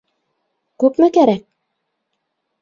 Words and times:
Күпме 0.83 1.09
кәрәк? 1.19 1.45